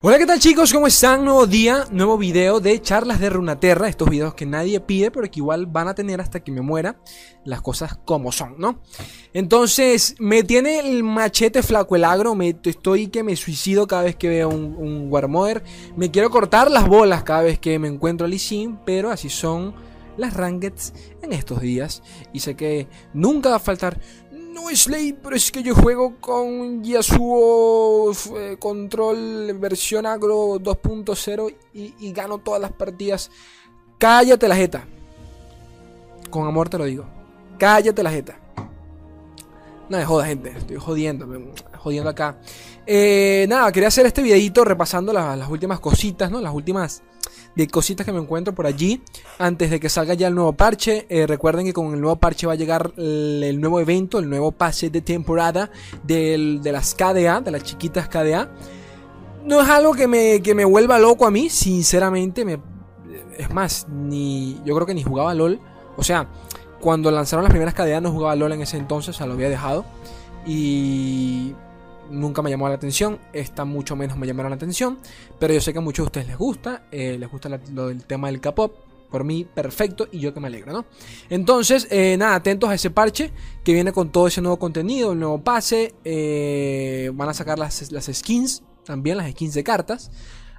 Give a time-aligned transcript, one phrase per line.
[0.00, 0.72] Hola, ¿qué tal chicos?
[0.72, 1.24] ¿Cómo están?
[1.24, 3.88] Nuevo día, nuevo video de charlas de Runaterra.
[3.88, 7.00] Estos videos que nadie pide, pero que igual van a tener hasta que me muera
[7.44, 8.82] las cosas como son, ¿no?
[9.32, 12.34] Entonces, me tiene el machete flaco el agro.
[12.34, 15.62] Me, estoy que me suicido cada vez que veo un, un.
[15.96, 19.74] Me quiero cortar las bolas cada vez que me encuentro a Lee pero así son
[20.16, 22.02] las rankeds en estos días.
[22.32, 24.00] Y sé que nunca va a faltar
[24.56, 31.54] no es ley, pero es que yo juego con Yasuo eh, Control versión agro 2.0
[31.74, 33.30] y, gano todas las partidas.
[33.98, 34.84] Cállate la jeta.
[36.30, 37.04] Con amor te lo digo.
[37.58, 38.38] Cállate la jeta.
[39.90, 40.54] No me joda, gente.
[40.56, 41.28] Estoy jodiendo.
[41.78, 42.38] Jodiendo acá.
[42.86, 46.40] Eh, nada, quería hacer este videito repasando las últimas cositas, ¿no?
[46.40, 47.02] Las últimas
[47.56, 49.02] de cositas que me encuentro por allí
[49.38, 51.06] antes de que salga ya el nuevo parche.
[51.08, 54.52] Eh, recuerden que con el nuevo parche va a llegar el, nuevo evento, el nuevo
[54.52, 55.70] pase de temporada
[56.04, 58.50] de las KDA, de las chiquitas KDA.
[59.44, 62.44] No es algo que me, que me vuelva loco a mí, sinceramente.
[62.44, 62.58] Me,
[63.38, 65.58] es más, ni yo creo que ni jugaba LOL.
[65.96, 66.28] O sea,
[66.80, 69.48] cuando lanzaron las primeras KDA no jugaba LOL en ese entonces, o sea, lo había
[69.48, 69.84] dejado.
[70.46, 71.54] Y
[72.10, 74.98] nunca me llamó la atención, esta mucho menos me llamaron la atención,
[75.38, 78.04] pero yo sé que a muchos de ustedes les gusta, eh, les gusta lo del
[78.04, 78.74] tema del K-pop,
[79.10, 80.84] por mí perfecto y yo que me alegro, ¿no?
[81.30, 83.30] Entonces, eh, nada, atentos a ese parche
[83.64, 87.90] que viene con todo ese nuevo contenido, el nuevo pase, eh, van a sacar las,
[87.92, 90.10] las skins, también las skins de cartas.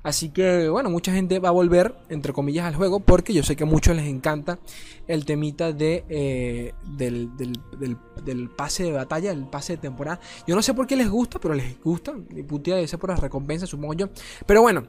[0.08, 3.58] Así que, bueno, mucha gente va a volver, entre comillas, al juego porque yo sé
[3.58, 4.58] que a muchos les encanta
[5.06, 10.22] el temita de, eh, del, del, pase de batalla, el pase de temporada.
[10.48, 12.14] Yo no sé por qué les gusta, pero les gusta.
[12.14, 14.08] Mi putía debe ser por las recompensas, supongo yo.
[14.46, 14.88] Pero bueno,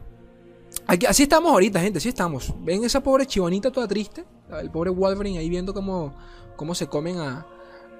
[0.86, 2.54] aquí, así estamos ahorita, gente, así estamos.
[2.60, 4.24] ¿Ven esa pobre chivonita toda triste?
[4.52, 6.14] El pobre Wolverine ahí viendo cómo,
[6.54, 7.44] cómo se comen a,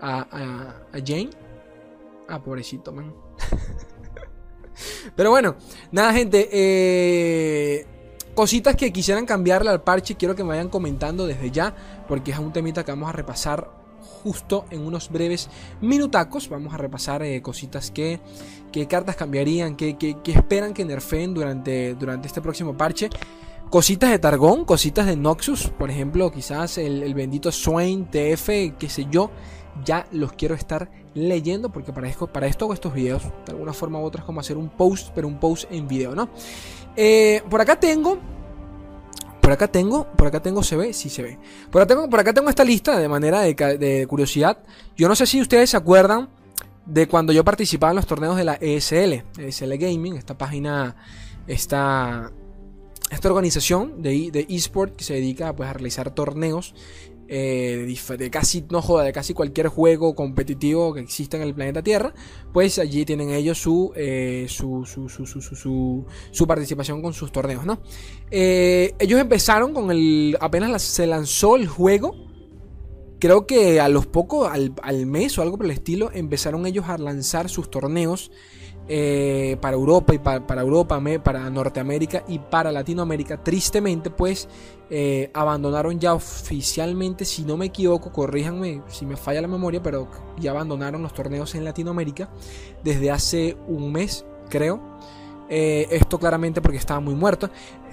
[0.00, 1.30] a, a, a Jane.
[2.28, 3.12] Ah, pobrecito, man.
[5.16, 5.56] Pero bueno,
[5.92, 6.48] nada, gente.
[6.52, 7.86] Eh,
[8.34, 11.74] cositas que quisieran cambiarle al parche, quiero que me vayan comentando desde ya,
[12.06, 13.68] porque es un temita que vamos a repasar
[14.22, 15.48] justo en unos breves
[15.80, 16.48] minutacos.
[16.48, 18.20] Vamos a repasar eh, cositas que,
[18.72, 23.10] que cartas cambiarían, que, que, esperan que nerfeen durante, durante este próximo parche.
[23.70, 28.88] Cositas de Targón, cositas de Noxus, por ejemplo, quizás el, el bendito Swain, TF, qué
[28.88, 29.30] sé yo
[29.84, 33.22] ya los quiero estar leyendo porque para esto, para esto hago estos videos.
[33.46, 36.14] De alguna forma u otra es como hacer un post, pero un post en video,
[36.14, 36.28] ¿no?
[36.96, 38.18] Eh, por acá tengo
[39.48, 41.38] por acá tengo, por acá tengo, se ve, sí se ve.
[41.70, 44.58] Por acá tengo, por acá tengo esta lista de manera de, curiosidad.
[44.94, 46.28] Yo no sé si ustedes se acuerdan
[46.84, 50.96] de cuando yo participaba en los torneos de la ESL, ESL Gaming, esta página,
[51.46, 52.30] esta,
[53.10, 56.74] esta organización de, de eSport que se dedica pues, a realizar torneos
[57.30, 61.82] eh, de, casi, no joda, de casi cualquier juego competitivo que exista en el planeta
[61.82, 62.14] Tierra,
[62.54, 67.80] pues allí tienen ellos su, eh, su, su, su, su, participación con sus torneos, ¿no?
[68.30, 72.14] Eh, ellos empezaron con el, apenas se lanzó el juego,
[73.18, 76.86] creo que a los pocos, al, al mes o algo por el estilo, empezaron ellos
[76.88, 78.30] a lanzar sus torneos
[78.90, 83.36] eh, para Europa y para, Europa, para Norteamérica y para Latinoamérica.
[83.36, 84.48] Tristemente, pues
[84.88, 90.08] eh, abandonaron ya oficialmente, si no me equivoco, corríjanme si me falla la memoria, pero
[90.38, 92.30] ya abandonaron los torneos en Latinoamérica
[92.82, 94.80] desde hace un mes, creo.
[95.50, 97.50] Eh, esto claramente porque estaba muy muerto.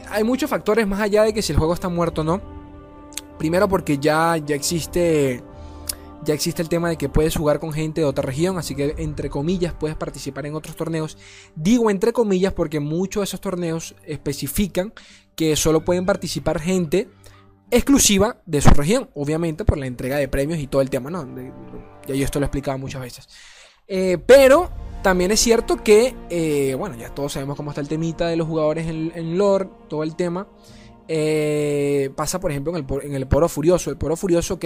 [0.10, 2.40] Hay muchos factores más allá de que si el juego está muerto o no.
[3.38, 5.44] Primero porque ya, ya existe
[6.26, 8.96] ya existe el tema de que puedes jugar con gente de otra región, así que
[8.98, 11.18] entre comillas puedes participar en otros torneos.
[11.56, 14.94] Digo entre comillas porque muchos de esos torneos especifican
[15.36, 17.10] que solo pueden participar gente
[17.72, 21.28] exclusiva de su región, obviamente por la entrega de premios y todo el tema, ¿no?
[22.08, 23.28] Ya yo esto lo he explicado muchas veces.
[23.88, 24.72] Eh, pero
[25.04, 28.48] también es cierto que, eh, bueno, ya todos sabemos cómo está el temita de los
[28.48, 30.48] jugadores en, en lore, todo el tema.
[31.08, 33.90] Eh, pasa, por ejemplo, en el, en el Poro Furioso.
[33.90, 34.66] El Poro Furioso, ok,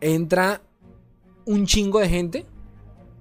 [0.00, 0.60] entra
[1.46, 2.46] un chingo de gente.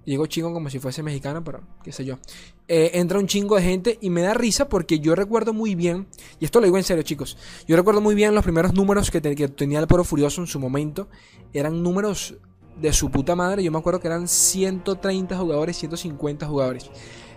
[0.05, 2.19] Digo chingo como si fuese mexicano, pero qué sé yo.
[2.67, 6.07] Eh, entra un chingo de gente y me da risa porque yo recuerdo muy bien,
[6.39, 7.37] y esto lo digo en serio chicos,
[7.67, 11.07] yo recuerdo muy bien los primeros números que, tenía el Poro Furioso en su momento.
[11.53, 12.35] Eran números
[12.81, 16.89] de su puta madre, yo me acuerdo que eran 130 jugadores, 150 jugadores.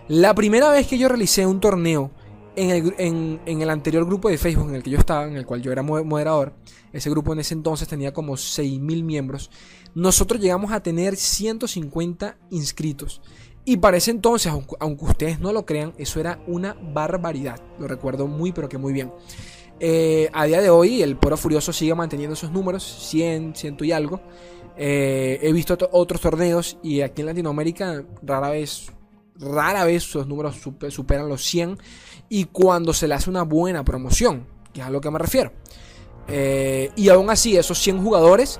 [0.09, 2.11] La primera vez que yo realicé un torneo
[2.57, 5.71] en el, anterior grupo de Facebook en el que yo estaba, en el cual yo
[5.71, 6.53] era moderador,
[6.91, 9.49] ese grupo en ese entonces tenía como 6.000 miembros
[9.97, 13.19] nosotros llegamos a tener 150 inscritos.
[13.65, 17.59] Y para ese entonces, aunque ustedes no lo crean, eso era una barbaridad.
[17.79, 19.11] Lo recuerdo muy, pero que muy bien.
[19.79, 23.91] Eh, a día de hoy, el Poro Furioso sigue manteniendo esos números, 100, 100 y
[23.91, 24.21] algo.
[24.77, 28.91] Eh, he visto otros torneos y aquí en Latinoamérica rara vez,
[29.39, 31.79] rara vez sus números superan los 100
[32.29, 35.51] y cuando se le hace una buena promoción, que es a lo que me refiero.
[36.27, 38.59] Eh, y aún así, esos 100 jugadores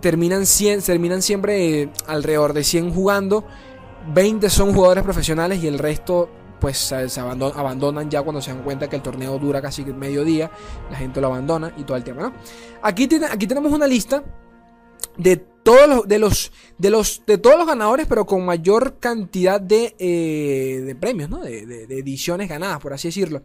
[0.00, 0.44] terminan,
[0.84, 3.44] terminan siempre alrededor de 100 jugando.
[4.12, 6.28] 20 son jugadores profesionales y el resto
[6.60, 10.50] pues se abandonan, ya cuando se dan cuenta que el torneo dura casi medio día,
[10.90, 12.32] la gente lo abandona y todo el tema, ¿no?
[12.80, 14.24] Aquí, tiene, aquí tenemos una lista
[15.18, 19.60] de todos los, de los, de los, de todos los ganadores, pero con mayor cantidad
[19.60, 21.40] de, eh, de premios, ¿no?
[21.40, 23.42] De, ediciones ganadas, por así decirlo.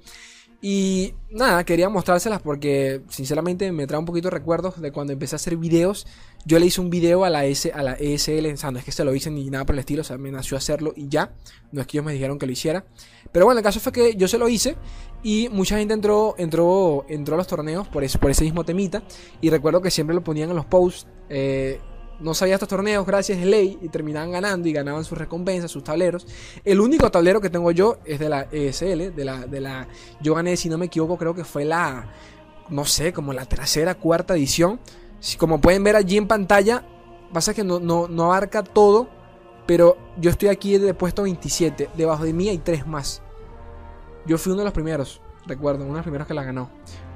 [0.62, 5.36] Y nada, quería mostrárselas porque sinceramente me trae un poquito de recuerdos de cuando empecé
[5.36, 6.06] a hacer videos.
[6.46, 8.84] Yo le hice un video a la, S, a la ESL, o sea, no es
[8.84, 11.08] que se lo hice ni nada por el estilo, o sea, me nació hacerlo y
[11.08, 11.34] ya.
[11.72, 12.86] No es que ellos me dijeron que lo hiciera.
[13.32, 14.76] Pero bueno, el caso fue que yo se lo hice
[15.24, 19.02] y mucha gente entró, entró, entró a los torneos por, por ese mismo temita.
[19.40, 21.08] Y recuerdo que siempre lo ponían en los posts.
[21.30, 21.80] Eh,
[22.20, 25.84] no sabía estos torneos gracias a ley y terminaban ganando y ganaban sus recompensas, sus
[25.84, 26.28] tableros.
[26.64, 29.88] El único tablero que tengo yo es de la ESL, de la, de la,
[30.22, 32.10] yo gané, si no me equivoco, creo que fue la,
[32.70, 34.80] no sé, como la tercera, cuarta edición.
[35.38, 36.86] Como pueden ver allí en pantalla,
[37.34, 39.10] pasa que no, no, no abarca todo,
[39.66, 43.22] pero yo estoy aquí de puesto 27, debajo de mí hay tres más.
[44.26, 46.70] Yo fui uno de los primeros, recuerdo, uno de los primeros que la ganó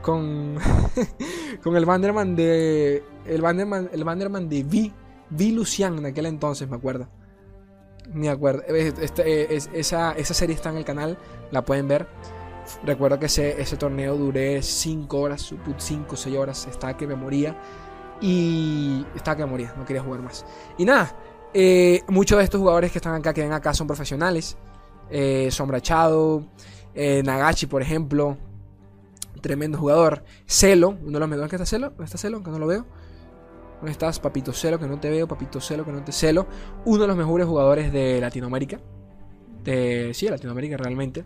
[0.04, 0.60] con,
[1.64, 3.04] con el Banderman de.
[3.26, 4.94] El Banderman, el Banderman de Vi,
[5.32, 7.08] Vi Lucian en aquel entonces, me acuerdo.
[8.14, 8.62] Me acuerdo.
[8.68, 11.18] Este, esa, esa serie está en el canal,
[11.50, 12.06] la pueden ver.
[12.86, 16.68] Recuerdo que ese, ese torneo duré 5 horas, 5 o 6 horas.
[16.68, 17.58] Estaba que me moría.
[18.22, 20.46] Y estaba que me moría, no quería jugar más.
[20.78, 21.18] Y nada,
[21.54, 24.58] eh, muchos de estos jugadores que están acá, que ven acá, son profesionales.
[25.10, 26.46] Eh, Sombrachado,
[26.94, 28.38] eh, Nagachi, por ejemplo
[29.44, 30.24] tremendo jugador.
[30.48, 32.86] Celo, uno de los mejores que está Celo, está Celo, que no lo veo.
[33.76, 35.28] ¿Dónde estás, Papito Celo, que no te veo?
[35.28, 36.48] Papito Celo, que no te celo.
[36.86, 38.80] Uno de los mejores jugadores de Latinoamérica.
[39.64, 41.26] De, sí, de Latinoamérica realmente.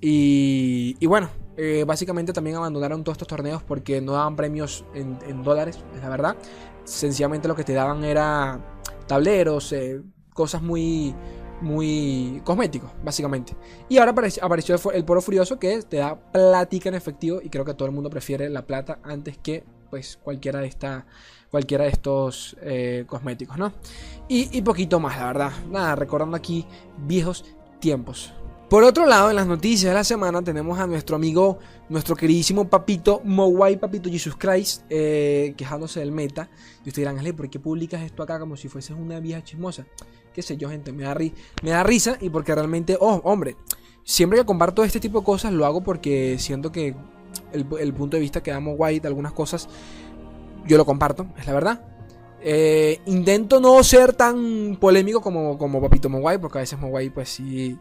[0.00, 5.42] Y, y bueno, eh, básicamente también abandonaron todos estos torneos porque no daban premios en,
[5.42, 6.36] dólares, es la verdad.
[6.84, 8.58] Sencillamente lo que te daban era
[9.06, 10.00] tableros, eh,
[10.32, 11.14] cosas muy,
[11.62, 13.54] muy cosmético, básicamente.
[13.88, 17.74] Y ahora apareció el poro furioso que te da plática en efectivo y creo que
[17.74, 21.06] todo el mundo prefiere la plata antes que pues cualquiera de esta,
[21.50, 23.72] cualquiera de estos eh, cosméticos, ¿no?
[24.26, 25.52] Y, y, poquito más, la verdad.
[25.70, 26.66] Nada, recordando aquí
[26.96, 27.44] viejos
[27.78, 28.32] tiempos.
[28.72, 31.58] Por otro lado, en las noticias de la semana tenemos a nuestro amigo,
[31.90, 36.48] nuestro queridísimo papito Mowai, papito Jesus Christ, eh, quejándose del meta.
[36.76, 39.84] Y ustedes dirán, ¿por qué publicas esto acá como si fueses una vieja chismosa?
[40.32, 41.14] qué sé yo, gente, me da,
[41.62, 43.56] da risa y porque realmente, oh, hombre,
[44.04, 46.96] siempre que comparto este tipo de cosas lo hago porque siento que
[47.52, 49.68] el, punto de vista que damos White, algunas cosas,
[50.66, 51.84] yo lo comparto, es la verdad.
[52.40, 57.28] Eh, intento no ser tan polémico como, como Papito Mogwai, porque a veces Mogwai, pues
[57.28, 57.78] sí,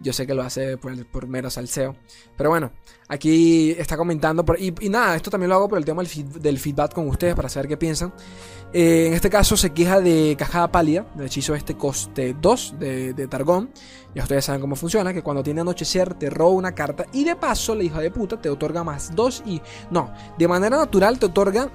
[0.00, 1.96] yo sé que lo hace por, por mero salseo.
[2.36, 2.70] Pero bueno,
[3.08, 4.44] aquí está comentando.
[4.44, 7.48] Por, y, nada, esto también lo hago por el tema del, feedback con ustedes para
[7.48, 8.12] saber qué piensan.
[8.72, 13.12] Eh, en este caso se queja de Cajada Pálida, del hechizo este coste 2 de,
[13.14, 13.70] de, Targón.
[14.14, 17.36] Ya ustedes saben cómo funciona, que cuando tiene anochecer te roba una carta y de
[17.36, 19.60] paso la hija de puta te otorga más 2 y...
[19.90, 21.70] No, de manera natural te otorga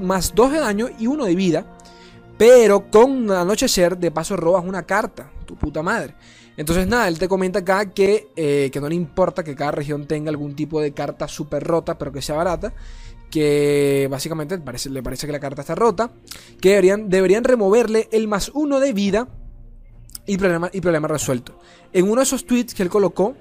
[0.00, 1.66] más 2 de daño y 1 de vida.
[2.38, 6.14] Pero con anochecer de paso robas una carta, tu puta madre.
[6.58, 10.08] Entonces, nada, él te comenta acá que, eh, que no le importa que cada región
[10.08, 12.74] tenga algún tipo de carta súper rota, pero que sea barata.
[13.30, 16.10] Que básicamente le parece, que la carta está rota.
[16.60, 19.28] Que deberían, deberían removerle el más uno de vida
[20.26, 21.60] y problema, y problema resuelto.
[21.92, 23.36] En uno de esos tweets que él colocó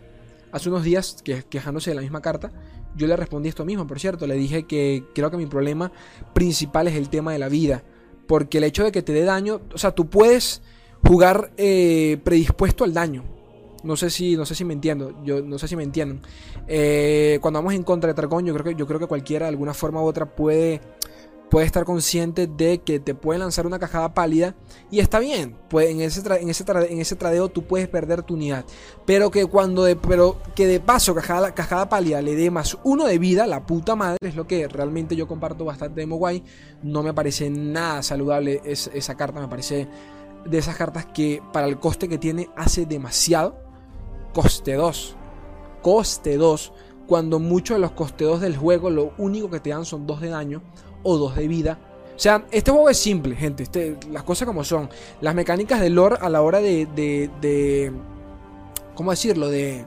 [0.52, 2.52] hace unos días, que, quejándose de la misma carta,
[2.96, 4.28] yo le respondí esto mismo, por cierto.
[4.28, 5.92] Le dije que creo que mi problema
[6.36, 7.84] principal es el tema de la vida.
[8.28, 10.62] Porque el hecho de que te dé daño, o sea, tú puedes
[11.08, 13.24] jugar eh, predispuesto al daño.
[13.84, 15.24] No sé si, no sé si me entiendo.
[15.24, 16.22] Yo no sé si me entienden.
[16.68, 19.52] Eh, cuando vamos en contra de Targón, yo creo que, yo creo que cualquiera de
[19.52, 20.82] alguna forma u otra puede,
[21.50, 24.56] puede estar consciente de que te puede lanzar una cajada pálida.
[24.92, 25.56] Y está bien.
[25.70, 28.66] Pues en ese, en ese, en ese tradeo tú puedes perder tu unidad.
[29.06, 33.06] Pero que cuando de, pero que de paso cajada, cajada pálida le dé más uno
[33.06, 36.44] de vida, la puta madre, es lo que realmente yo comparto bastante de Mogwai.
[36.84, 39.40] No me parece nada saludable esa carta.
[39.40, 39.88] Me parece
[40.50, 43.58] de esas cartas que para el coste que tiene hace demasiado.
[44.34, 45.16] Coste 2.
[45.82, 46.74] Coste 2.
[47.08, 50.22] Cuando muchos de los coste 2 del juego lo único que te dan son 2
[50.22, 50.62] de daño
[51.04, 51.80] o 2 de vida.
[52.16, 53.64] O sea, este juego es simple, gente.
[53.64, 54.90] Este, las cosas como son.
[55.22, 57.92] Las mecánicas de lore a la hora de, de, de
[58.98, 59.50] ¿Cómo decirlo?
[59.50, 59.86] De,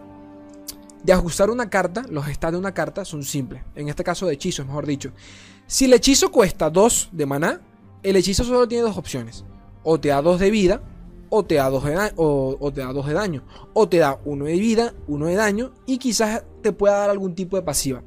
[1.02, 3.62] de ajustar una carta, los stats de una carta son simples.
[3.74, 5.10] En este caso de hechizos, mejor dicho.
[5.66, 7.60] Si el hechizo cuesta 2 de maná,
[8.04, 9.44] el hechizo solo tiene dos opciones.
[9.82, 10.82] O te da 2 de vida,
[11.30, 13.42] o te da 2 de, daño.
[13.72, 17.34] O te da 1 de vida, 1 de daño, y quizás te pueda dar algún
[17.34, 18.02] tipo de pasiva.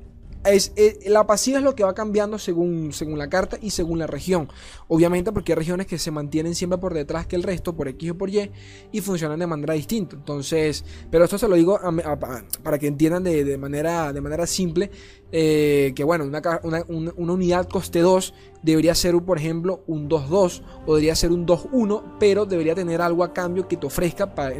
[0.45, 3.99] Es, eh, la pasiva es lo que va cambiando según, según la carta y según
[3.99, 4.49] la región.
[4.89, 8.11] Obviamente porque hay regiones que se mantienen siempre por detrás que el resto, por X
[8.11, 8.51] o por Y,
[8.91, 10.15] y funcionan de manera distinta.
[10.17, 12.19] Entonces, pero esto se lo digo a-
[12.61, 14.91] para que entiendan de, manera, de manera simple,
[15.31, 20.95] eh, que bueno, una, una- unidad coste 2 debería ser, por ejemplo, un 2-2 o
[20.95, 24.53] debería ser un 2-1, pero debería tener algo a cambio que te ofrezca para,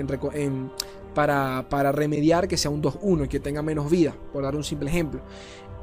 [1.14, 4.64] para, para remediar que sea un 2-1 y que tenga menos vida, por dar un
[4.64, 5.22] simple ejemplo.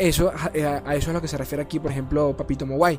[0.00, 0.50] Eso, a,
[0.84, 2.98] a eso es lo que se refiere aquí, por ejemplo, Papito Mowai.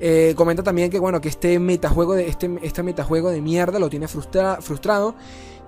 [0.00, 3.88] Eh, comenta también que bueno, que este metajuego de este, este metajuego de mierda lo
[3.88, 5.14] tiene frustra- frustrado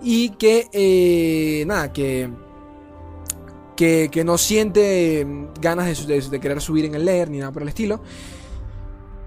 [0.03, 2.29] y que eh, nada, que,
[3.77, 7.63] que no siente mm, ganas de- de querer subir en el leer ni nada por
[7.63, 8.01] el estilo.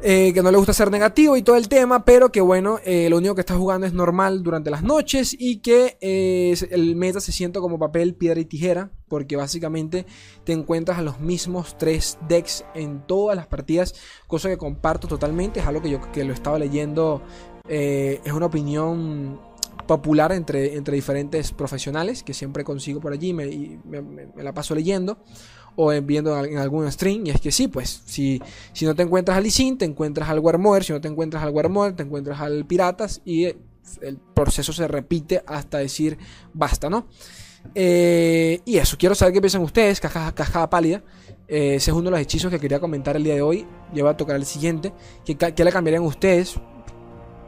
[0.02, 3.10] Eh, que no le gusta ser negativo y todo el tema, pero que bueno, eh,
[3.10, 7.20] lo único que está jugando es normal durante las noches y que eh, el meta
[7.20, 10.06] se siente como papel, piedra y tijera, porque básicamente
[10.46, 13.94] te encuentras a los mismos tres decks en todas las partidas,
[14.26, 17.22] cosa que comparto totalmente, es algo que yo que lo estaba leyendo,
[17.68, 19.42] eh, es una opinión
[19.86, 25.18] popular entre, entre diferentes profesionales que siempre consigo por allí me- me la paso leyendo
[25.82, 28.42] o en- viendo en algún stream y es que sí, pues si,
[28.74, 31.42] si no te encuentras al Lee Sin, te encuentras al Warmonger, si no te encuentras
[31.42, 33.58] al Warmonger, te encuentras al Piratas y eh,
[34.02, 36.18] el proceso se repite hasta decir
[36.54, 37.08] basta, ¿no?
[37.76, 41.04] Eh, y eso, quiero saber qué piensan ustedes, cascada, cascada pálida.
[41.48, 43.66] Eh, ese es uno de los hechizos que quería comentar el día de hoy.
[43.94, 44.94] Ya voy a tocar el siguiente.
[45.26, 46.56] ¿Qué, qué le cambiarían ustedes?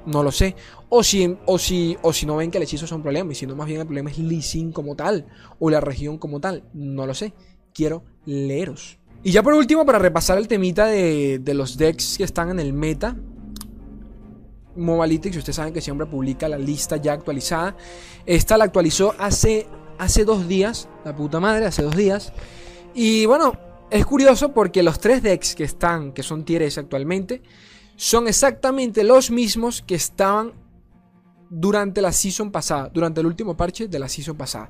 [0.06, 0.56] No lo sé.
[0.90, 3.32] O si, o, si, o si no ven que el hechizo es un problema.
[3.32, 5.28] Y si no, más bien el problema es Lee Sin como tal.
[5.60, 6.64] O la región como tal.
[6.74, 7.34] No lo sé.
[7.74, 8.98] Quiero leeros.
[9.24, 12.60] Y ya por último, para repasar el temita de, de los decks que están en
[12.60, 13.16] el meta.
[14.76, 17.76] Mobalytics, ustedes saben que siempre publica la lista ya actualizada.
[18.26, 19.68] Esta la actualizó hace,
[20.00, 20.88] hace dos días.
[21.06, 22.34] La puta madre, hace dos días.
[22.96, 23.54] Y bueno,
[23.92, 27.44] es curioso porque los tres decks que están, que son tier S actualmente,
[27.96, 30.54] son exactamente los mismos que estaban
[31.50, 34.70] durante la season pasada, durante el último parche de la season pasada.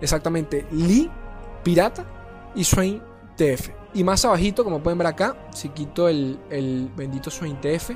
[0.00, 1.10] Exactamente, Lee,
[1.62, 2.13] Pirata
[2.54, 3.02] y Swain
[3.36, 3.70] TF.
[3.94, 7.90] Y más abajito, como pueden ver acá, si quito el, el bendito Swain TF,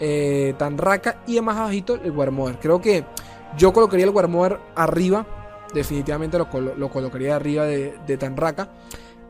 [0.00, 2.58] eh, Tanraka y más abajito el Warmonger.
[2.58, 3.04] Creo que
[3.56, 5.26] yo colocaría el Warmonger arriba,
[5.74, 8.70] definitivamente lo, lo colocaría arriba de, de Tanraka.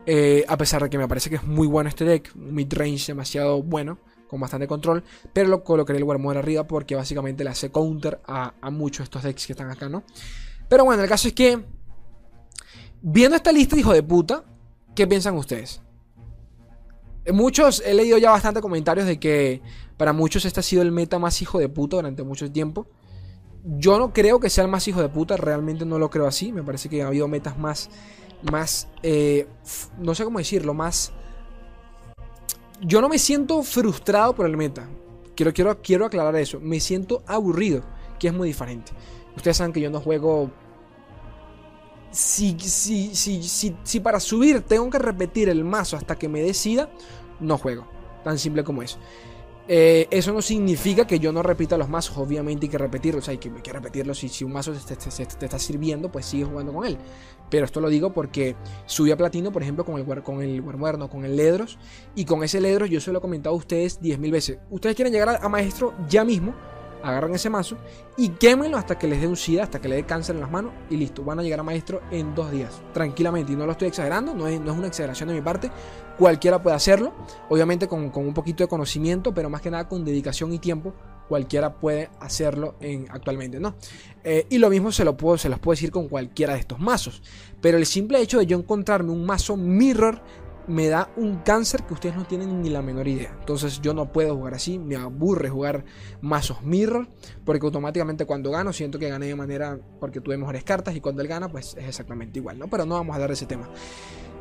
[0.05, 3.07] Eh, a pesar de que me parece que es muy bueno este deck, un mid-range
[3.07, 7.71] demasiado bueno, con bastante control, pero lo colocaría el Warmonger arriba porque básicamente le hace
[7.71, 10.03] counter a, a muchos de estos decks que están acá, ¿no?
[10.69, 11.61] Pero bueno, el caso es que,
[13.01, 14.43] viendo esta lista, hijo de puta,
[14.97, 15.79] ¿qué piensan ustedes?
[17.23, 19.61] Eh, Muchos, he leído ya bastante comentarios de que
[19.95, 22.87] para muchos este ha sido el meta más hijo de puta durante mucho tiempo.
[23.63, 26.51] Yo no creo que sea el más hijo de puta, realmente no lo creo así.
[26.51, 27.91] Me parece que ha habido metas más,
[28.51, 29.47] más, eh,
[29.99, 31.13] no sé cómo decirlo, más...
[32.81, 34.89] Yo no me siento frustrado por el meta.
[35.35, 36.59] Quiero, quiero, quiero aclarar eso.
[36.59, 37.83] Me siento aburrido,
[38.19, 38.93] que es muy diferente.
[39.35, 40.49] Ustedes saben que yo no juego...
[42.11, 46.41] Si, si, si, si, si para subir tengo que repetir el mazo hasta que me
[46.41, 46.89] decida,
[47.39, 47.87] no juego.
[48.23, 48.97] Tan simple como eso.
[49.69, 53.37] Eh, eso no significa que yo no repita los mazos, obviamente hay que repetirlos, hay
[53.37, 54.17] que, repetirlos.
[54.17, 56.97] Si, un mazo te, te- está sirviendo, pues sigue jugando con él.
[57.49, 60.97] Pero esto lo digo porque subí a platino, por ejemplo, con el, con el Warmonger,
[60.97, 61.77] no, con el Ledros.
[62.15, 64.57] Y con ese Ledros yo se lo he comentado a ustedes 10.000 veces.
[64.69, 66.53] Ustedes quieren llegar a maestro ya mismo,
[67.03, 67.77] agarran ese mazo
[68.15, 70.51] y quémenlo hasta que les dé un SIDA, hasta que le dé cáncer en las
[70.51, 71.23] manos y listo.
[71.23, 73.53] Van a llegar a maestro en dos días, tranquilamente.
[73.53, 75.71] Y no lo estoy exagerando, no es, no es una exageración de mi parte.
[76.17, 77.13] Cualquiera puede hacerlo,
[77.49, 80.93] obviamente con, con un poquito de conocimiento, pero más que nada con dedicación y tiempo.
[81.27, 83.75] Cualquiera puede hacerlo en, actualmente, ¿no?
[84.23, 86.79] Eh, y lo mismo se, lo puedo, se los puedo decir con cualquiera de estos
[86.79, 87.21] mazos.
[87.61, 90.21] Pero el simple hecho de yo encontrarme un mazo mirror
[90.67, 93.35] me da un cáncer que ustedes no tienen ni la menor idea.
[93.39, 95.85] Entonces yo no puedo jugar así, me aburre jugar
[96.21, 97.07] mazos mirror,
[97.45, 101.21] porque automáticamente cuando gano siento que gané de manera porque tuve mejores cartas y cuando
[101.21, 102.67] él gana pues es exactamente igual, ¿no?
[102.67, 103.69] Pero no vamos a dar ese tema.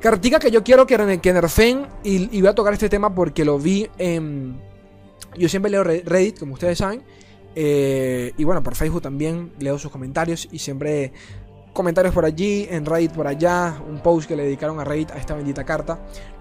[0.01, 3.45] Cartica que yo quiero que, que nerfen y, y voy a tocar este tema porque
[3.45, 4.61] lo vi en...
[5.39, 7.03] Yo siempre leo Re- Reddit, como ustedes saben.
[7.55, 11.13] eh, y bueno, por Facebook también leo sus comentarios y siempre
[11.77, 15.19] comentarios por allí, en Reddit por allá, un post que le dedicaron a Reddit a
[15.19, 16.01] esta bendita carta.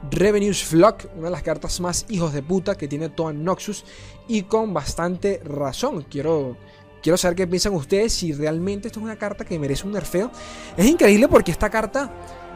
[0.09, 3.83] Revenues Flock, una de las cartas más hijos de puta que tiene Toan Noxus
[4.27, 6.03] y con bastante razón.
[6.09, 6.55] Quiero,
[7.03, 10.31] quiero saber qué piensan ustedes si realmente esto es una carta que merece un nerfeo.
[10.77, 12.11] Es increíble porque esta carta,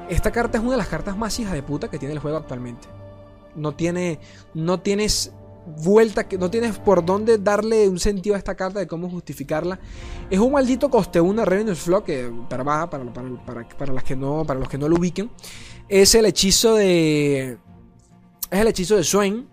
[0.09, 2.37] esta carta es una de las cartas más hijas de puta que tiene el juego
[2.37, 2.87] actualmente.
[3.55, 4.19] No tiene,
[4.53, 5.33] no tienes
[5.77, 9.79] vuelta, que no tienes por dónde darle un sentido a esta carta de cómo justificarla.
[10.29, 14.45] Es un maldito coste 1 Revenue Flow que para, para, para, para, las que no,
[14.45, 15.29] para los que no lo ubiquen.
[15.87, 17.57] Es el hechizo de.
[18.51, 19.47] Es el hechizo de Swain.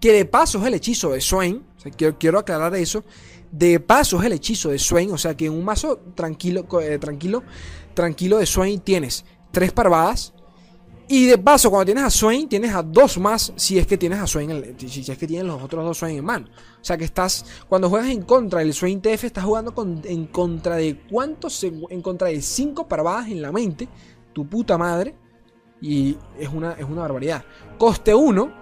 [0.00, 1.64] Que de paso es el hechizo de Swain.
[1.96, 3.04] quiero, quiero aclarar eso.
[3.50, 5.10] De paso es el hechizo de Swain.
[5.12, 7.42] O sea que en un mazo tranquilo, eh, tranquilo,
[7.94, 10.34] tranquilo de Swain tienes tres parvadas
[11.08, 14.18] y de paso, cuando tienes a Swain, tienes a dos más si es que tienes
[14.18, 16.46] a Swain, si es que tienes los otros dos Swain en mano.
[16.80, 20.76] O sea que estás, cuando juegas en contra del Swain TF, estás jugando en contra
[20.76, 23.88] de cuántos, en contra de cinco parvadas en la mente,
[24.32, 25.14] tu puta madre.
[25.80, 27.44] Y es una, es una barbaridad.
[27.76, 28.52] Coste 1,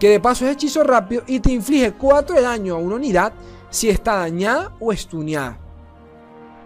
[0.00, 3.32] que de paso es hechizo rápido y te inflige 4 de daño a una unidad
[3.70, 5.60] si está dañada o estuneada.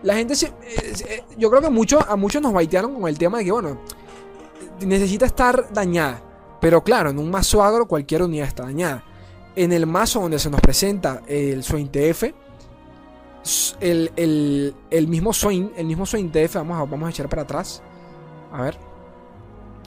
[0.02, 3.38] La gente se, eh, yo creo que mucho, a muchos nos baitearon con el tema
[3.38, 3.78] de que, bueno,
[4.80, 6.22] necesita estar dañada.
[6.60, 9.04] Pero claro, en un mazo agro cualquier unidad está dañada.
[9.54, 12.24] En el mazo donde se nos presenta el Swain TF,
[13.80, 17.82] el, el, mismo Swain, el mismo TF, vamos a, vamos a echar para atrás.
[18.52, 18.78] A ver.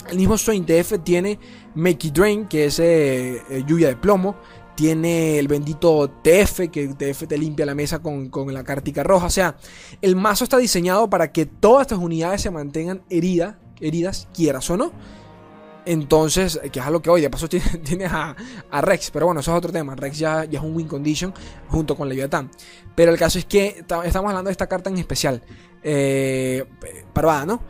[0.09, 1.37] El mismo Swain TF tiene
[1.75, 4.35] Make Drain, que es eh, eh, lluvia de plomo.
[4.75, 9.25] Tiene el bendito TF, que TF te limpia la mesa con, con la cartica roja.
[9.25, 9.57] O sea,
[10.01, 14.77] el mazo está diseñado para que todas estas unidades se mantengan heridas heridas, quieras o
[14.77, 14.91] no.
[15.85, 17.47] Entonces, que es algo que hoy de paso
[17.83, 18.35] tienes a,
[18.81, 19.95] Rex, pero bueno, eso es otro tema.
[19.95, 21.33] Rex ya, es un win condition
[21.67, 22.51] junto con Leviathan.
[22.93, 25.41] Pero el caso es que estamos hablando de esta carta en especial,
[25.81, 26.65] eh,
[27.13, 27.61] Parvada, ¿no?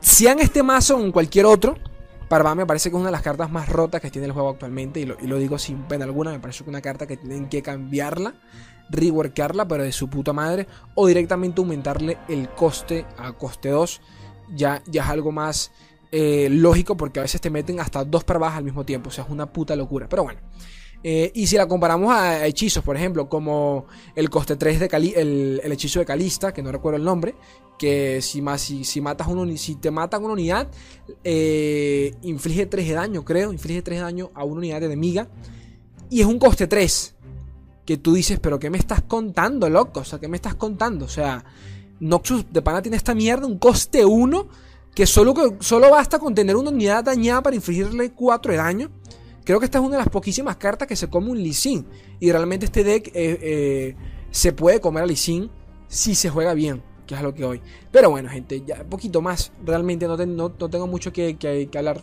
[0.00, 1.76] Si en este mazo o en cualquier otro,
[2.28, 4.50] Parvada me parece que es una de las cartas más rotas que tiene el juego
[4.50, 7.16] actualmente, lo, y lo digo sin pena alguna, me parece que es una carta que
[7.16, 8.34] tienen que cambiarla,
[8.90, 14.00] reworkarla, pero de su puta madre, o directamente aumentarle el coste a coste 2
[14.54, 15.70] ya, ya es algo más
[16.10, 19.08] eh, lógico porque a veces te meten hasta dos parvadas al mismo tiempo.
[19.08, 20.08] O sea, es una puta locura.
[20.08, 20.40] Pero bueno.
[21.06, 23.84] Eh, y si la comparamos a hechizos, por ejemplo, como
[24.14, 27.34] el coste 3 de Cali el, hechizo de Calista, que no recuerdo el nombre,
[27.78, 30.68] que si, más, si, matas uno, si te matan una unidad,
[31.22, 35.28] eh, inflige 3 de daño, creo, inflige 3 de daño a una unidad de enemiga.
[36.08, 37.16] Y es un coste 3.
[37.84, 40.00] Que tú dices, pero ¿qué me estás contando, loco?
[40.00, 41.04] O sea, ¿qué me estás contando?
[41.04, 41.44] O sea,
[42.00, 44.48] Noxus de pana tiene esta mierda, un coste 1,
[44.94, 48.90] que solo, solo basta con tener una unidad dañada para infligirle 4 de daño.
[49.44, 51.84] Creo que esta es una de las poquísimas cartas que se come un Lee
[52.18, 53.96] Y realmente este deck eh, eh,
[54.30, 55.50] se puede comer a Lee
[55.86, 57.60] si se juega bien, que es lo que hoy.
[57.92, 59.52] Pero bueno, gente, ya un poquito más.
[59.64, 62.00] Realmente no, no, tengo mucho que, que, hablar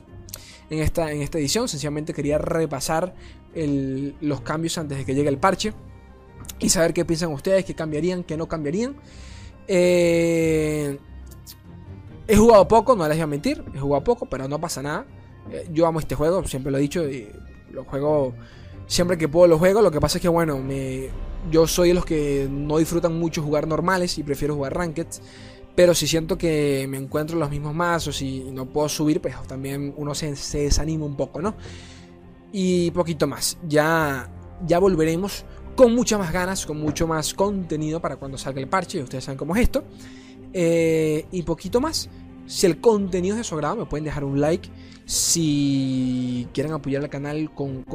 [0.70, 1.68] en esta, en esta edición.
[1.68, 3.16] Sencillamente quería repasar
[3.56, 5.74] los cambios antes de que llegue el parche.
[6.60, 8.96] Y saber qué piensan ustedes, qué cambiarían, qué no cambiarían.
[9.68, 10.98] Eh,
[12.28, 13.64] he jugado poco, no les voy a mentir.
[13.74, 15.06] He jugado poco, pero no pasa nada.
[15.50, 17.04] Eh, yo amo este juego, siempre lo he dicho.
[17.72, 18.34] Lo juego
[18.88, 19.82] siempre que puedo, lo juego.
[19.82, 21.10] Lo que pasa es que, bueno, me,
[21.50, 25.22] yo soy de los que no disfrutan mucho jugar normales y prefiero jugar rankeds.
[25.74, 29.36] Pero si siento que me encuentro en los mismos mazos y no puedo subir, pues
[29.48, 31.56] también uno se, se desanima un poco, ¿no?
[32.52, 33.58] Y poquito más.
[33.68, 34.30] Ya,
[34.68, 35.46] ya volveremos
[35.76, 39.02] con muchas más ganas, con mucho más contenido para cuando salga el parche.
[39.02, 39.84] Ustedes saben cómo es esto.
[40.54, 42.10] Eh, y poquito más.
[42.46, 44.70] Si el contenido es de su agrado, me pueden dejar un like.
[45.06, 47.86] Si quieren apoyar el canal con,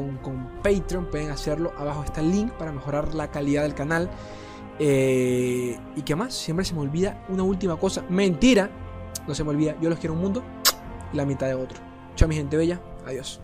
[0.63, 1.73] Patreon, pueden hacerlo.
[1.77, 4.11] Abajo está el link para mejorar la calidad del canal.
[4.79, 8.05] Eh, y qué más, siempre se me olvida una última cosa.
[8.09, 8.71] Mentira,
[9.27, 9.77] no se me olvida.
[9.81, 10.43] Yo los quiero un mundo
[11.13, 11.79] y la mitad de otro.
[12.15, 12.81] Chao, mi gente bella.
[13.07, 13.41] Adiós.